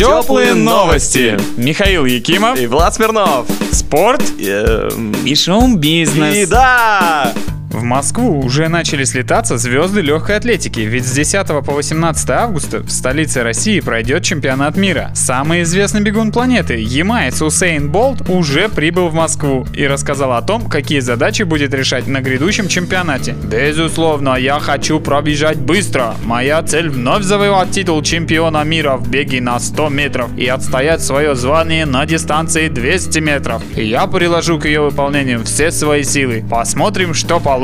[0.00, 1.38] Теплые новости.
[1.58, 2.58] Михаил Якимов.
[2.58, 3.46] И Влад Смирнов.
[3.70, 4.22] Спорт.
[4.38, 6.36] Эм, И шоу-бизнес.
[6.36, 7.34] И да!
[7.70, 12.90] В Москву уже начали слетаться звезды легкой атлетики, ведь с 10 по 18 августа в
[12.90, 15.12] столице России пройдет чемпионат мира.
[15.14, 20.68] Самый известный бегун планеты, ямаец Усейн Болт, уже прибыл в Москву и рассказал о том,
[20.68, 23.36] какие задачи будет решать на грядущем чемпионате.
[23.44, 26.16] Безусловно, я хочу пробежать быстро.
[26.24, 31.36] Моя цель вновь завоевать титул чемпиона мира в беге на 100 метров и отстоять свое
[31.36, 33.62] звание на дистанции 200 метров.
[33.76, 36.44] Я приложу к ее выполнению все свои силы.
[36.50, 37.59] Посмотрим, что получится.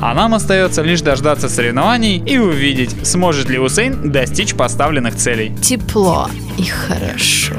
[0.00, 5.54] А нам остается лишь дождаться соревнований и увидеть, сможет ли Усейн достичь поставленных целей.
[5.62, 7.54] Тепло и хорошо.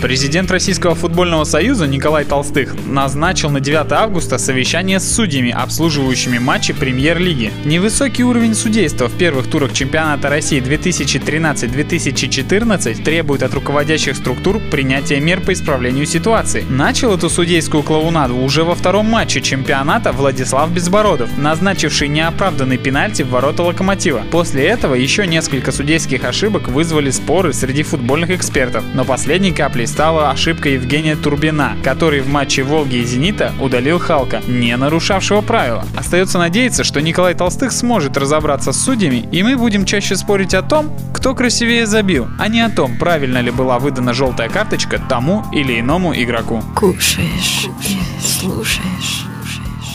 [0.00, 6.72] Президент Российского футбольного союза Николай Толстых назначил на 9 августа совещание с судьями, обслуживающими матчи
[6.72, 7.52] премьер-лиги.
[7.64, 15.40] Невысокий уровень судейства в первых турах чемпионата России 2013-2014 требует от руководящих структур принятия мер
[15.40, 16.64] по исправлению ситуации.
[16.68, 23.30] Начал эту судейскую клоунаду уже во втором матче чемпионата Владислав Безбородов, назначивший неоправданный пенальти в
[23.30, 24.22] ворота Локомотива.
[24.30, 30.30] После этого еще несколько судейских ошибок вызвали споры среди футбольных экспертов, но последней каплей стала
[30.30, 35.84] ошибка Евгения Турбина, который в матче Волги и Зенита удалил Халка, не нарушавшего правила.
[35.96, 40.62] Остается надеяться, что Николай Толстых сможет разобраться с судьями, и мы будем чаще спорить о
[40.62, 45.44] том, кто красивее забил, а не о том, правильно ли была выдана желтая карточка тому
[45.52, 46.62] или иному игроку.
[46.76, 49.24] Кушаешь и слушаешь.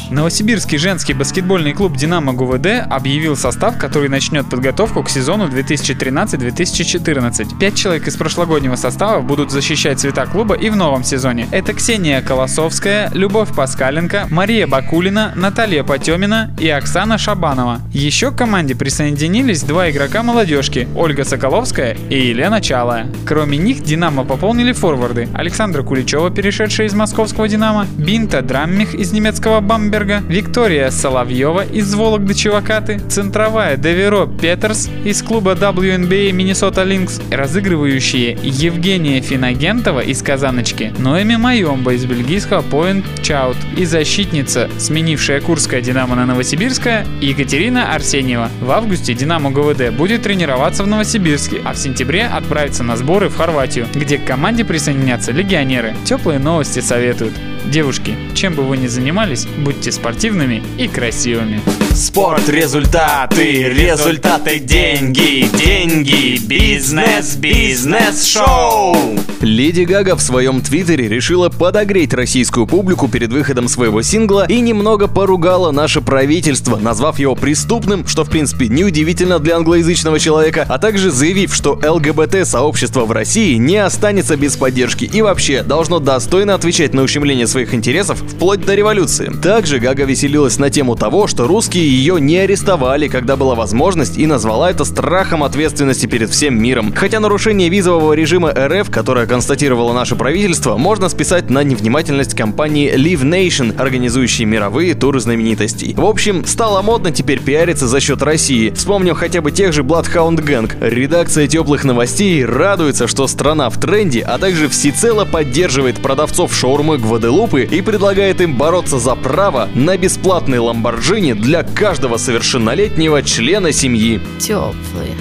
[0.09, 7.57] Новосибирский женский баскетбольный клуб «Динамо ГУВД» объявил состав, который начнет подготовку к сезону 2013-2014.
[7.57, 11.47] Пять человек из прошлогоднего состава будут защищать цвета клуба и в новом сезоне.
[11.51, 17.81] Это Ксения Колосовская, Любовь Паскаленко, Мария Бакулина, Наталья Потемина и Оксана Шабанова.
[17.91, 23.07] Еще к команде присоединились два игрока молодежки– Ольга Соколовская и Елена Чалая.
[23.25, 29.61] Кроме них «Динамо» пополнили форварды– Александра Куличева, перешедшая из московского «Динамо», Бинта Драммих из немецкого
[29.93, 38.35] «Бамберга», Виктория Соловьева из Вологды Чевакаты, центровая Деверо Петерс из клуба WNBA Миннесота Линкс, разыгрывающие
[38.41, 46.15] Евгения Финагентова из Казаночки, Ноэми Майомба из бельгийского Point Чаут и защитница, сменившая Курская Динамо
[46.15, 48.49] на Новосибирская, Екатерина Арсеньева.
[48.61, 53.37] В августе Динамо ГВД будет тренироваться в Новосибирске, а в сентябре отправится на сборы в
[53.37, 55.93] Хорватию, где к команде присоединятся легионеры.
[56.03, 57.33] Теплые новости советуют.
[57.65, 61.61] Девушки, чем бы вы ни занимались, будьте спортивными и красивыми.
[61.95, 68.95] Спорт, результаты, результаты, деньги, деньги, бизнес, бизнес-шоу.
[69.41, 75.07] Леди Гага в своем твиттере решила подогреть российскую публику перед выходом своего сингла и немного
[75.07, 81.11] поругала наше правительство, назвав его преступным, что в принципе неудивительно для англоязычного человека, а также
[81.11, 87.03] заявив, что ЛГБТ-сообщество в России не останется без поддержки и вообще должно достойно отвечать на
[87.03, 89.29] ущемление своих интересов вплоть до революции.
[89.43, 94.25] Также Гага веселилась на тему того, что русские ее не арестовали, когда была возможность, и
[94.25, 96.93] назвала это страхом ответственности перед всем миром.
[96.95, 103.23] Хотя нарушение визового режима РФ, которое констатировало наше правительство, можно списать на невнимательность компании Live
[103.23, 105.93] Nation, организующей мировые туры знаменитостей.
[105.95, 108.69] В общем, стало модно теперь пиариться за счет России.
[108.69, 110.71] Вспомним хотя бы тех же Bloodhound Gang.
[110.79, 117.63] Редакция теплых новостей радуется, что страна в тренде, а также всецело поддерживает продавцов шаурмы Гваделупы
[117.63, 124.21] и предлагает им бороться за право на бесплатный ламборджини для каждого совершеннолетнего члена семьи.
[124.39, 125.15] Теплые,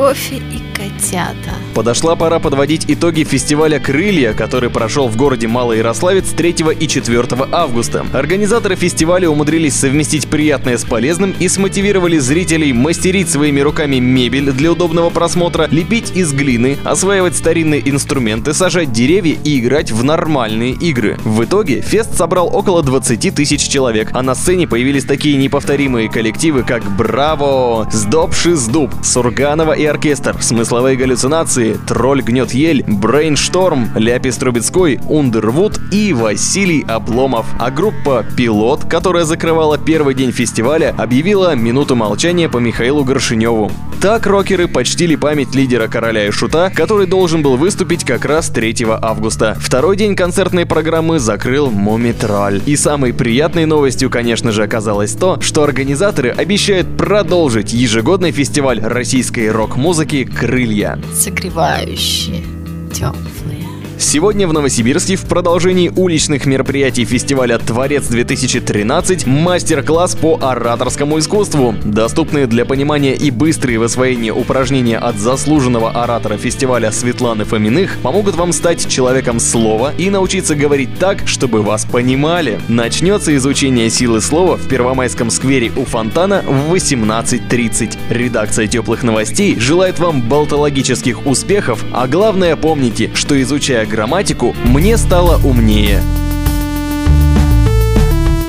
[0.00, 1.54] кофе и котята.
[1.74, 7.28] Подошла пора подводить итоги фестиваля «Крылья», который прошел в городе Малый Ярославец 3 и 4
[7.52, 8.06] августа.
[8.14, 14.72] Организаторы фестиваля умудрились совместить приятное с полезным и смотивировали зрителей мастерить своими руками мебель для
[14.72, 21.18] удобного просмотра, лепить из глины, осваивать старинные инструменты, сажать деревья и играть в нормальные игры.
[21.24, 26.62] В итоге фест собрал около 20 тысяч человек, а на сцене появились такие неповторимые коллективы,
[26.62, 34.36] как «Браво!», «Zdob și Zdub», «Сурганова и оркестр», «Смысловые галлюцинации», «Тролль гнет ель», «Brainstorm», «Ляпис
[34.36, 37.46] Трубецкой», «Ундервуд» и Василий Обломов.
[37.58, 43.70] А группа «Пилот», которая закрывала первый день фестиваля, объявила минуту молчания по Михаилу Горшиневу.
[44.00, 48.86] Так рокеры почтили память лидера короля и шута, который должен был выступить как раз 3
[49.02, 49.54] августа.
[49.60, 52.62] Второй день концертной программы закрыл Мумитроль.
[52.64, 59.50] И самой приятной новостью, конечно же, оказалось то, что организаторы обещают продолжить ежегодный фестиваль российской
[59.70, 60.98] рок-музыки «Крылья».
[61.14, 62.42] Согревающие,
[62.92, 63.59] теплые.
[64.00, 71.74] Сегодня в Новосибирске в продолжении уличных мероприятий фестиваля «Творец-2013» мастер-класс по ораторскому искусству.
[71.84, 78.36] Доступные для понимания и быстрые в освоении упражнения от заслуженного оратора фестиваля Светланы Фоминых помогут
[78.36, 82.58] вам стать человеком слова и научиться говорить так, чтобы вас понимали.
[82.68, 87.98] Начнется изучение силы слова в Первомайском сквере у фонтана в 18.30.
[88.08, 95.36] Редакция «Теплых новостей» желает вам болтологических успехов, а главное помните, что изучая грамматику, мне стало
[95.44, 96.00] умнее.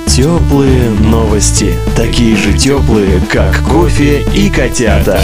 [0.08, 1.74] Теплые новости.
[1.96, 5.20] Такие же теплые, как кофе и котята.